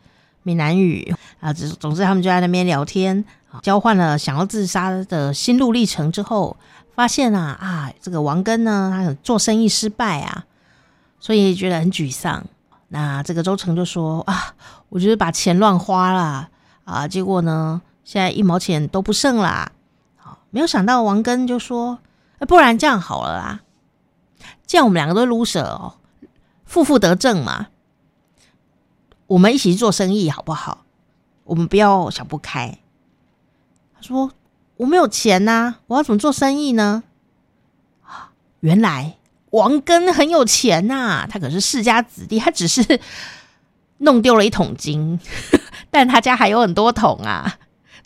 [0.44, 3.26] 闽南语啊，总总之他们就在那边聊天，
[3.62, 6.56] 交换了想要自杀的心路历程之后，
[6.94, 10.46] 发现啊啊，这个王根呢，他做生意失败啊，
[11.20, 12.46] 所以觉得很沮丧。
[12.90, 14.54] 那这个周成就说啊，
[14.90, 16.50] 我就是把钱乱花了
[16.84, 19.72] 啊，结果呢，现在一毛钱都不剩啦。
[20.52, 21.98] 没有想到王根就说
[22.48, 23.62] ：“不然这样好了啦，
[24.68, 25.96] 既然我们两个都是 loser 哦，
[26.64, 27.70] 负负得正嘛，
[29.34, 30.86] 我们一起做生意好不好？
[31.44, 32.78] 我们不要想不开。”
[33.96, 34.32] 他说
[34.78, 37.04] ：“我没有钱呐，我要怎么做生意呢？”，
[38.62, 39.18] 原来
[39.50, 43.00] 王根很有钱呐，他可是世家子弟，他只是
[43.98, 45.20] 弄丢了一桶金，
[45.90, 47.58] 但他家还有很多桶啊。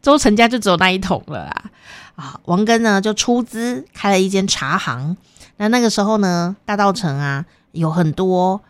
[0.01, 1.71] 周成家就只有那一桶了啊！
[2.15, 5.17] 啊，王根呢就出资开了一间茶行。
[5.57, 8.61] 那那个时候呢，大道城啊有很多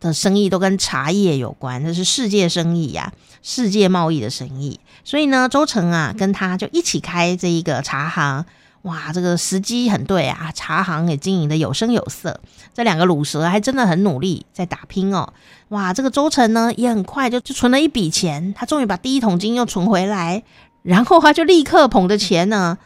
[0.00, 4.80] 的生意都跟茶叶有关，这是世界生意呀、啊，世界贸易的生意。
[5.04, 8.44] 所以呢，周成啊跟他就一起开这一个茶行。
[8.82, 12.40] 哇，这个时机很对啊，茶行也经营的有声有色。
[12.72, 15.34] 这两个卤蛇还真的很努力在打拼哦。
[15.68, 20.42] 哇，这个周成呢也很快就就存了一笔钱，他终于把第一桶金又存回来。
[20.82, 22.78] 然后他就立刻捧着钱呢，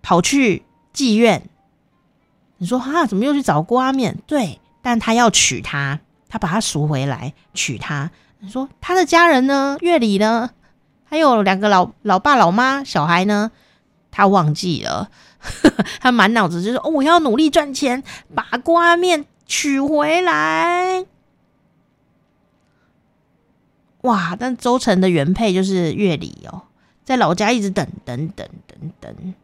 [0.00, 0.62] 跑去
[0.94, 1.50] 妓院。
[2.58, 4.18] 你说哈，怎么又去找郭阿面？
[4.28, 5.98] 对，但他要娶她，
[6.34, 8.10] 他把他赎回来，娶她。
[8.40, 9.76] 你说他的家人呢？
[9.80, 10.50] 月里呢？
[11.04, 13.52] 还有两个老老爸老妈，小孩呢？
[14.10, 15.10] 他忘记了，
[16.02, 18.02] 他满脑子就是哦，我要努力赚钱，
[18.34, 21.06] 把瓜面娶回来。
[24.00, 24.34] 哇！
[24.36, 26.62] 但周成的原配就是月里哦。
[27.04, 29.34] 在老家一直等等等等等，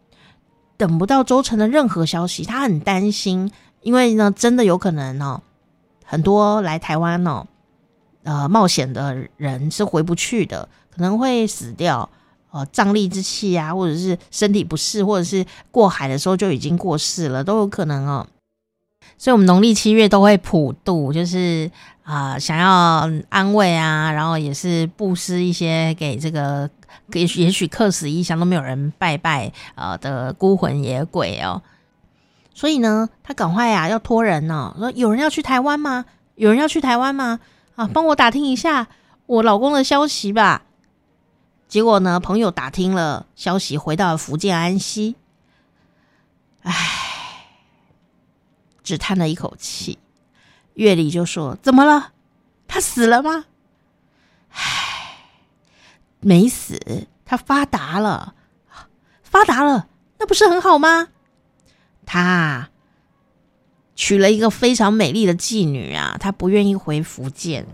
[0.76, 5.40] 等不到周成的任何消息，他很担心，因为呢，真的有可能哦，
[6.10, 7.46] 很多来台湾哦，
[8.24, 12.10] 呃，冒险的人是回不去的，可能会死掉，
[12.50, 18.26] 呃，瘴癘之气啊，或者是身体不适，或者是过海的时候就已经过世了，都有可能哦。
[19.16, 21.70] 所以，我们农历七月都会普渡，就是
[22.02, 26.68] 啊、想要安慰啊，然后也是布施一些给这个。
[27.12, 31.62] 也许也许客死异乡都没有人拜拜啊的孤魂野鬼哦，
[32.54, 36.04] 所以呢，他赶快呀、啊、要托人呢、说有人要去台湾吗？
[36.34, 37.40] 有人要去台湾吗？
[37.76, 38.88] 啊，帮我打听一下
[39.26, 40.62] 我老公的消息吧。
[41.68, 45.16] 结果呢，朋友打听了消息，回到福建安溪，
[46.62, 46.74] 唉，
[48.82, 49.98] 只叹了一口气。
[50.74, 52.12] 月里就说：“怎么了？
[52.66, 53.46] 他死了吗？”
[54.52, 54.66] 唉。
[56.22, 58.34] 没死，他发达了，
[59.22, 59.86] 发达了，
[60.18, 61.08] 那不是很好吗？
[62.12, 62.70] 他
[63.94, 67.64] 娶了一个非常美丽的妓女啊，他不愿意回福建。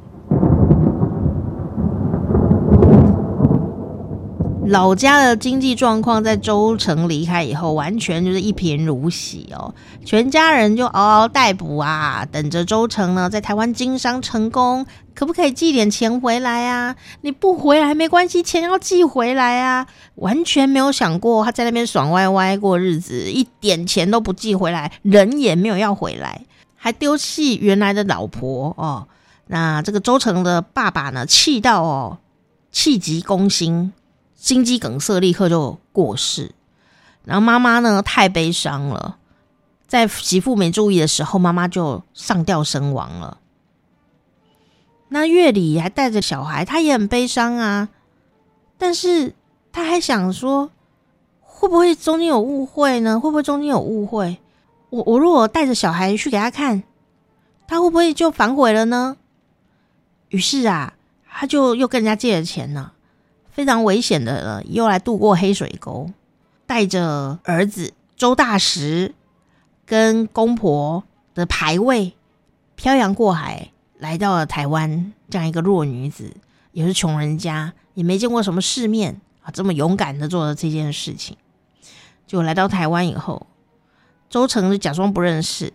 [4.69, 9.73] 老家的经济状况在周成离开以后，完全就是一贫如洗哦。
[10.05, 16.97] 全家人就嗷嗷待哺啊，等着周成呢在台湾经商成功，可不可以寄点钱回来啊？
[17.21, 19.87] 你不回来没关系，钱要寄回来啊！
[20.17, 26.43] 完全没有想过他在那边爽歪歪过日子，一点钱都不寄回来，人也没有要回来，
[26.75, 29.07] 还丢弃原来的老婆哦。
[29.47, 32.19] 那这个周成的爸爸呢，气到哦，
[32.73, 33.93] 气急攻心。
[34.47, 36.55] 心肌梗塞，立刻就过世。
[37.25, 39.19] 然后妈妈呢，太悲伤了，
[39.89, 43.39] 在媳妇没注意的时候，妈妈就上吊身亡了。
[45.09, 47.89] 那月里还带着小孩，他也很悲伤啊。
[48.79, 49.35] 但是
[49.73, 50.71] 他还想说，
[51.41, 53.19] 会不会中间有误会呢？
[53.19, 54.39] 会不会中间有误会？
[54.91, 56.85] 我我如果带着小孩去给他看，
[57.67, 59.17] 他会不会就反悔了呢？
[60.29, 60.95] 于是啊，
[61.29, 62.93] 他就又跟人家借了钱呢。
[63.57, 66.11] 非常危险的，又来渡过黑水沟，
[66.66, 69.14] 带着儿子周大石
[69.87, 71.03] 跟公婆
[71.35, 72.14] 的牌位
[72.74, 75.11] 漂洋过海，来到了台湾。
[75.31, 76.37] 这样一个弱女子，
[76.72, 81.39] 也是穷人家，也没见过什么世面啊，这么勇敢的做了这件事情。
[82.26, 83.47] 就来到台湾以后，
[84.28, 85.72] 周成就假装不认识，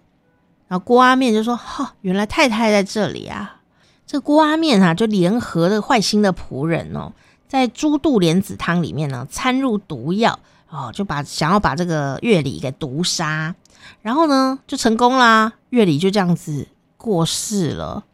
[0.68, 3.62] 然后郭阿面就说：“哈、哦，原来太太在这里啊！”
[4.06, 7.12] 这郭阿面啊，就联合了坏心的仆人哦。
[7.52, 10.40] 在猪肚莲子汤里面呢，掺入毒药
[10.70, 13.54] 哦，就把想要把这个月里给毒杀，
[14.02, 18.06] 然后呢就成功啦，月里就这样子过世了。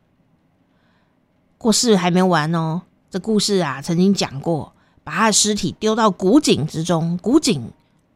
[1.59, 2.81] 过世还没完哦，
[3.11, 4.73] 这故事啊，曾经讲过，
[5.03, 7.71] 把他的尸体丢到古井之中，古井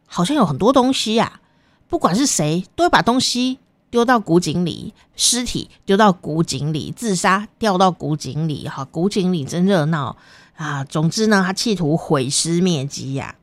[0.07, 1.41] 好像有很多东西呀、啊，
[1.87, 3.59] 不管是谁，都会把东西
[3.91, 10.17] 丢到古井里，尸体丢到古井里，自杀掉到古井里，哈，古井里真热闹
[10.61, 10.83] 啊。
[10.83, 13.35] 总之呢，他企图毁尸灭迹呀。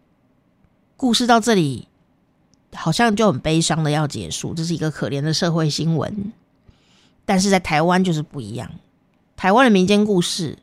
[0.96, 1.88] 故事到这里，
[2.74, 6.32] 好像就很悲伤的要结束，这是一个可怜的社会新闻。
[7.24, 8.70] 但是在台湾就是不一样，
[9.36, 10.58] 台湾的民间故事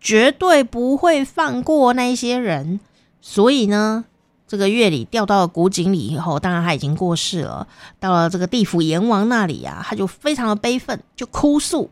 [0.00, 2.80] 绝对不会放过那些人。
[3.20, 4.04] 所以呢，
[4.46, 7.66] 这个月里掉到了古井里以后，当然他已经过世了。
[7.98, 11.90] 到了这个地府阎王那里啊，他就非常的悲愤，就哭诉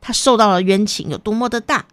[0.00, 1.86] 他受到了冤情有多么的大。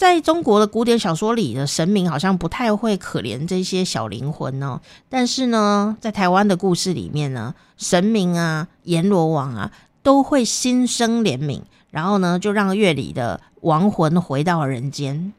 [0.00, 4.80] 在中国的古典小说里的神明好像不太会可怜这些小灵魂哦，
[5.10, 9.70] 但是呢，在台湾的故事里面呢，神明啊、阎罗王啊
[10.02, 15.34] 都会心生怜悯，然后呢，就让月里的亡魂回到人间，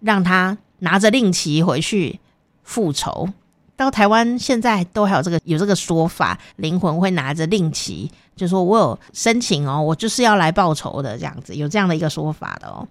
[0.00, 2.18] 让他拿着令旗回去
[2.62, 3.28] 复仇。
[3.76, 12.88] 到台湾现在都还有这个有这个说法，灵魂会拿着令旗，就说我有申请哦，我就是要来报仇的这样子，有这样的一个说法的哦。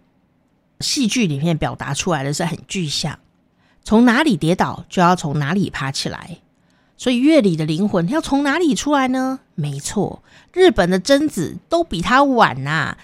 [0.81, 3.19] 戏剧里面表达出来的是很具象，
[3.83, 6.39] 从哪里跌倒就要从哪里爬起来，
[6.97, 9.39] 所以月里的灵魂要从哪里出来呢？
[9.55, 10.23] 没错，
[10.53, 12.97] 日本的贞子都比他晚呐、啊。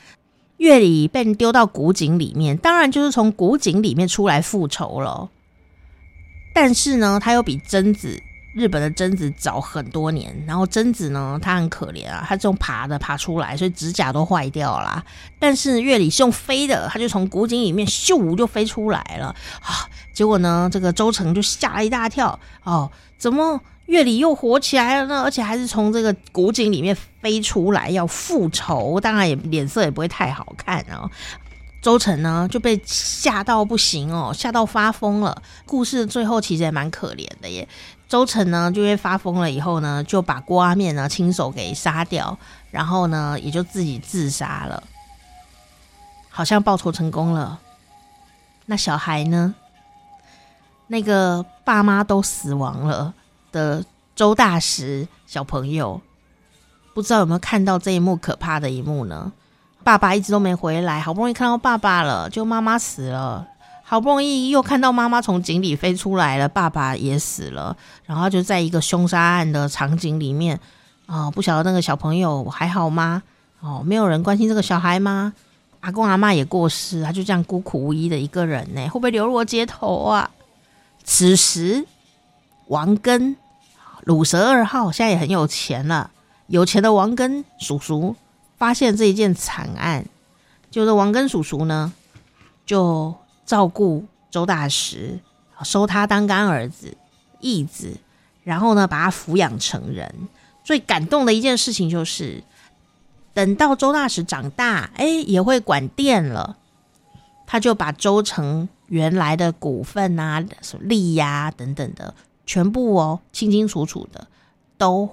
[0.58, 5.30] 月里被丢到古井里面，当然就是从古井里面出来复仇了。
[6.56, 8.24] 但是呢，他又比贞子。
[8.58, 15.06] 日本的贞子早很多年，然后贞子呢，她很可怜啊，她这种爬的爬出来，所以指甲都坏掉了。
[15.38, 19.28] 但是月里是用飞的，他就从古井里面咻就飞出来了
[19.62, 19.88] 啊！
[20.12, 25.22] 结果呢，这个周成就吓了一大跳哦，怎么月里又活起来了呢？
[25.22, 31.08] 而且还是从这个古井里面飞出来要复仇，当然也脸色也不会太好看啊。
[31.80, 35.42] 周成呢就被吓到不行哦，吓到发疯了。
[35.66, 37.66] 故事最后其实也蛮可怜的耶。
[38.08, 42.38] 周成呢就因为发疯了，以后呢就把郭阿面呢亲手给杀掉，
[42.72, 44.82] 然后呢也就自己自杀了，
[46.30, 47.60] 好像报仇成功了。
[48.66, 49.56] 那小孩呢？
[50.88, 53.14] 那个爸妈都死亡了
[53.52, 53.84] 的
[54.16, 56.00] 周大石小朋友，
[56.94, 59.34] 不知道有没有看到这一幕可怕的一幕呢？
[59.84, 63.46] 爸爸一直都没回来，好不容易看到爸爸了，就妈妈死了。
[63.90, 67.74] 好不容易又看到妈妈从井里飞出来了，爸爸也死了，
[68.06, 70.60] 然后就在一个凶杀案的场景里面，
[71.06, 73.24] 哦，不晓得那个小朋友还好吗？
[73.62, 75.32] 哦，没有人关心这个小孩吗？
[75.80, 80.30] 阿公阿妈也过世，他就这样孤苦无依的一个人呢，会不会流落街头啊？
[81.06, 81.86] 此时，
[82.68, 83.38] 王根
[84.04, 86.12] 鲁蛇二号现在也很有钱了，
[86.48, 88.18] 有钱的王根叔叔
[88.58, 90.06] 发现这一件惨案，
[90.70, 91.94] 就是王根叔叔呢，
[92.66, 93.16] 就。
[93.48, 95.20] 照顾周大石，
[95.64, 96.96] 收他当干儿子、
[97.40, 97.98] 义子，
[98.44, 100.28] 然后呢，把他抚养成人。
[100.64, 102.44] 最感动的一件事情就是，
[103.34, 106.58] 等到周大石长大，哎，也会管店了，
[107.46, 110.46] 他就把周成原来的股份啊、
[110.82, 112.14] 利呀等等的，
[112.46, 114.28] 全部哦，清清楚楚的
[114.78, 115.10] 都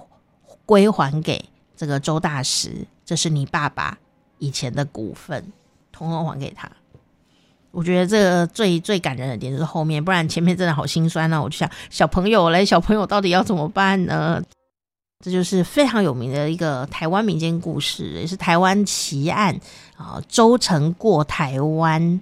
[0.65, 1.45] 归还给
[1.77, 2.85] 这个周大石。
[3.05, 3.97] 这是你爸爸
[4.39, 5.53] 以前的股份，
[5.93, 6.69] 统统还给他。
[7.75, 14.41] 我觉得这个最最感人的点就是后面，不然前面真的好心酸呢、我就想，小朋友嘞，小朋友到底要怎么办呢？
[15.21, 19.59] 这就是非常有名的一个台湾民间故事，也是台湾奇案
[19.97, 20.21] 啊。
[20.29, 22.21] 周成过台湾，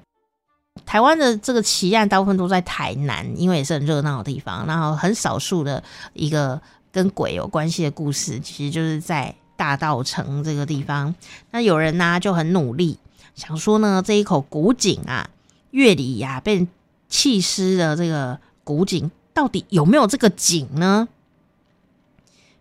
[0.85, 4.65] 台湾的这个奇案大部分都在台南，因为也是很热闹的地方。
[4.65, 5.83] 然后很少数的
[6.13, 6.59] 一个
[6.91, 11.13] 跟鬼有关系的故事，其实就是在大道城这个地方。
[11.51, 12.97] 那有人呢、就很努力，
[13.35, 15.29] 想说呢，这一口古井啊。
[15.73, 16.67] 月里呀，被
[17.09, 21.07] 弃尸的这个古井，到底有没有这个井呢？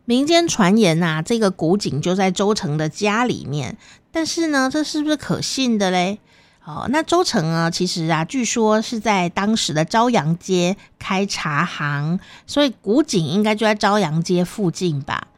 [0.06, 3.76] 民间传言呐、啊，这个古井就在周成的家里面，
[4.10, 6.20] 但是呢，这是不是可信的嘞？
[6.64, 15.28] 哦，那周成啊，其实啊，据说是在当时的朝阳街开茶行，所以古井应该就在朝阳街附近吧。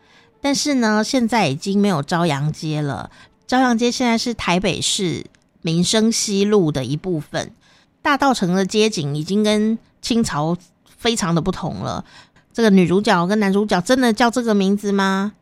[0.41, 3.11] 但是呢，现在已经没有朝阳街了，
[3.49, 5.27] 朝阳街现在是台北市
[5.61, 7.53] 民生西路的一部分。
[8.05, 12.05] 大稻城的街景已经跟清朝非常的不同了。
[12.52, 15.32] 这个女主角跟男主角真的叫这个名字吗？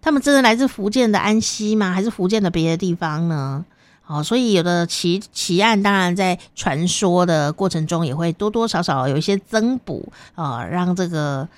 [0.00, 1.90] 他们真的来自福建的安溪吗？
[1.92, 3.64] 还是福建的别的地方呢？
[4.06, 11.48] 哦，所以有的奇奇案，当然在传说的过程中也会多多少少有一些增补啊，让这个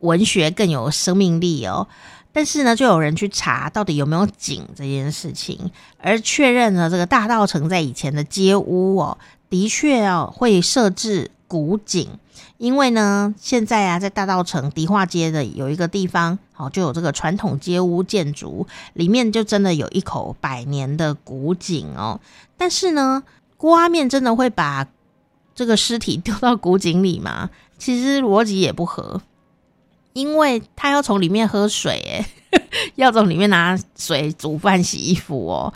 [0.00, 1.86] 文学更有生命力哦。
[2.32, 9.16] 但是呢，就有人去查到底有没有井这件事情，而确认了这个大稻城在以前的街屋哦，
[9.52, 12.08] 的确哦会设置古井，
[12.56, 22.18] 因为呢，现在啊在大道城迪化街的有一个地方，哦就有这个传统街屋建筑，里面就真的有一口百年的古井哦。
[22.56, 23.24] 但是呢，
[23.58, 24.88] 郭阿面真的会把
[25.54, 27.50] 这个尸体丢到古井里吗？
[27.76, 29.20] 其实逻辑也不合。
[30.14, 32.26] 因为他要从里面喝水，诶，
[32.96, 35.72] 要从里面拿水煮饭、洗衣服哦。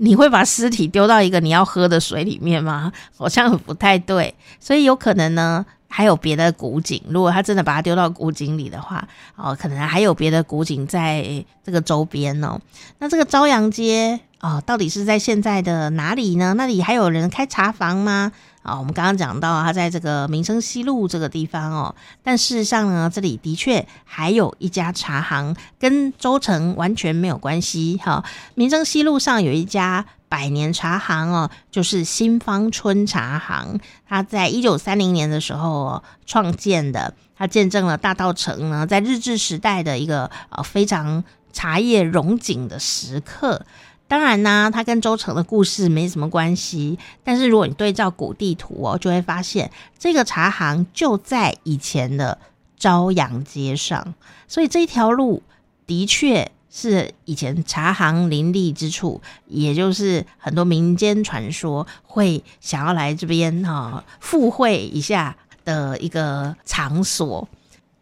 [0.00, 2.90] 你会把尸体丢到一个你要喝的水里面吗？
[3.16, 7.02] 好像不太对，所以有可能呢，还有别的古井。
[7.08, 12.58] 如果他真的把它丢到古井里的话，哦，可能还有别的古井在这个周边哦。
[12.98, 16.54] 那这个朝阳街哦，到底是在现在的哪里呢？
[16.56, 18.32] 那里还有人开茶房吗？
[18.62, 27.98] 啊，我们刚刚讲到，他在这个民生西路这个地方哦，但事实上呢，这里的确还有一家茶行，跟州城完全没有关系。
[28.04, 28.22] 哈，
[28.54, 43.64] 民生西路上有一家百年茶行哦，就是新芳春茶行，他在一九三零年的时候哦创建的，他见证了大稻城呢在日治时代的一个呃非常茶叶荣景的时刻。
[44.10, 46.98] 当然呢、它跟周城的故事没什么关系。
[47.22, 52.36] 但是如果你对照古地图哦，就会发现这个茶行就在以前的
[52.76, 54.14] 朝阳街上，
[54.48, 55.44] 所以这条路
[55.86, 67.48] 的确是以前茶行林立之处，也就是很多民间传说会想要来这边哈附会一下的一个场所。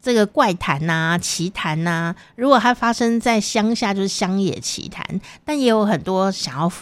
[0.00, 5.04] 这个怪谈呐、啊、奇谈呐、啊，如果它发生在乡下，就是乡野奇谈；
[5.44, 6.72] 但也有很多想要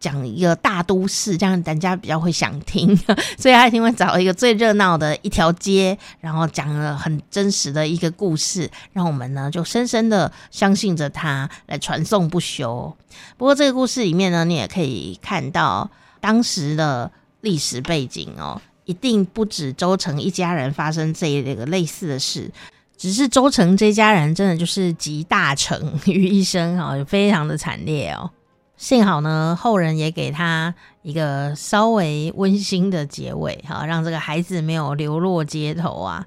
[0.00, 2.96] 讲一个大都市，这样大家比较会想听，
[3.36, 12.96] 所以他一定会找一个最热闹的一条街，然后讲了很真实的一个故事，让我们呢就深深的相信着它，来传颂不休。
[13.36, 17.12] 不过这个故事里面呢，你也可以看到当时的
[17.42, 18.62] 历史背景哦。
[18.90, 22.50] 一定不止周成一家人发生这一个类似的事，
[22.96, 28.28] 只是周成这家人真的就是集大成于一身啊，非常的惨烈哦。
[28.76, 36.26] 幸好呢，后人也给他一个稍微温馨的结尾哈，让这个孩子没有流落街头啊。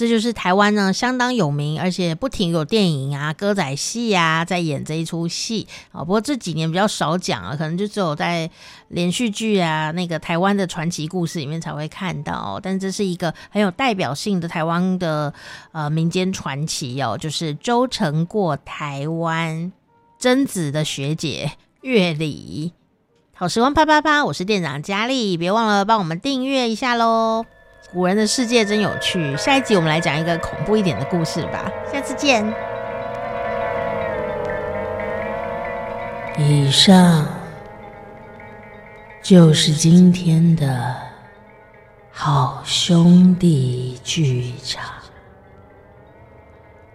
[0.00, 6.00] 这就是台湾呢，相当有名，而且不停有电影啊、歌仔戏啊在演这一出戏啊。
[6.00, 8.50] 不过这几年比较少讲啊，可能就只有在
[8.88, 12.58] 连续剧啊、那个台湾的传奇故事里面才会看到。
[12.62, 15.34] 但这是一个很有代表性的台湾的
[15.72, 19.70] 呃民间传奇哦，就是周成过台湾
[20.18, 22.72] 贞子的学姐月里。
[23.34, 27.44] 好时光啪啪啪，我是店长佳丽，别忘了帮我们订阅一下喽。
[27.92, 31.68] 古人的世界真有趣，下一集我们来讲一个恐怖一点的故事吧。
[31.92, 32.46] 下次见。
[36.38, 37.26] 以上
[39.20, 40.96] 就是今天的
[42.12, 44.84] 好兄弟剧场。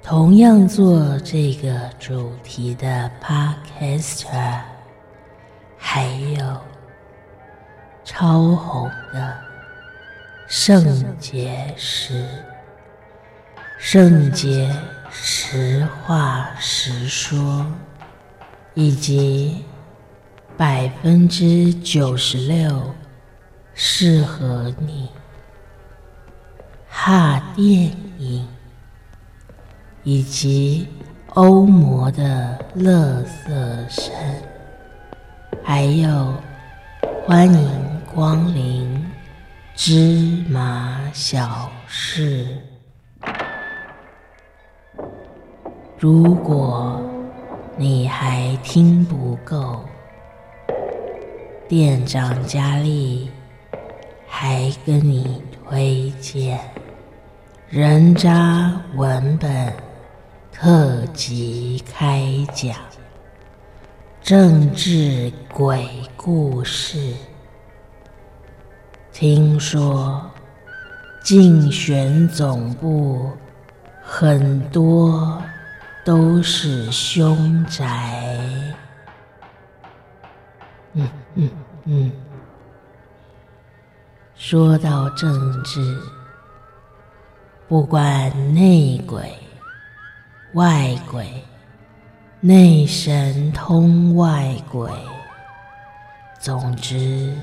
[0.02, 4.62] 同样做这个主题的 Podcaster，
[5.78, 6.06] 还
[6.40, 6.58] 有
[8.06, 9.36] 超红的。
[10.48, 12.24] 圣洁石，
[13.80, 14.72] 圣洁
[15.10, 17.66] 实话实说，
[18.76, 19.66] 以及
[20.56, 22.94] 百分之九十六
[23.74, 25.10] 适合你
[26.88, 28.48] 哈电影，
[30.04, 30.88] 以及
[31.34, 33.50] 欧魔的乐色
[33.90, 34.14] 声，
[35.64, 36.36] 还有
[37.26, 39.05] 欢迎光临。
[39.78, 42.48] 芝麻小事。
[46.00, 47.02] 如果
[47.76, 49.84] 你还听不够，
[51.68, 53.30] 店长佳丽
[54.26, 56.58] 还跟你推荐
[57.70, 59.74] 人渣文本
[60.54, 62.24] 特辑开
[62.54, 62.74] 讲，
[64.22, 67.14] 政治鬼故事。
[69.18, 70.30] 听说
[71.24, 73.32] 竞选总部
[74.04, 75.42] 很多
[76.04, 78.38] 都是凶宅。
[80.92, 81.50] 嗯嗯
[81.86, 82.12] 嗯。
[84.36, 85.98] 说到政治，
[87.70, 89.34] 不管内鬼、
[90.56, 91.26] 外鬼、
[92.42, 94.92] 内神通外鬼，
[96.38, 97.34] 总之。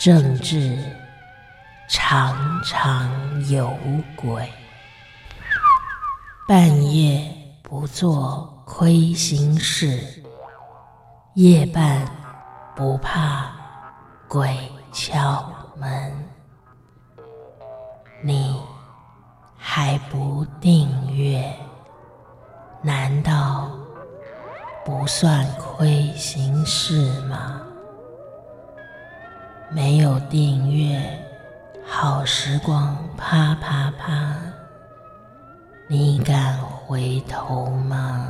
[0.00, 0.78] 政治
[1.86, 2.34] 常
[2.64, 3.76] 常有
[4.16, 4.50] 鬼，
[6.48, 7.30] 半夜
[7.62, 10.24] 不做亏心事，
[11.34, 12.06] 夜半
[12.74, 13.52] 不怕
[14.26, 16.10] 鬼敲门。
[18.22, 18.58] 你
[19.58, 21.54] 还不订阅，
[22.80, 23.70] 难道
[24.82, 27.59] 不算亏心事吗？
[29.72, 31.00] 没有订阅，
[31.86, 34.34] 好时光啪啪啪，
[35.86, 38.26] 你敢回头吗？